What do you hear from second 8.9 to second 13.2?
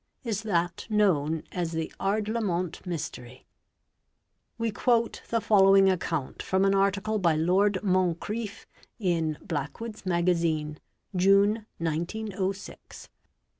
in" Black wood's Magazine, June, 1906, p.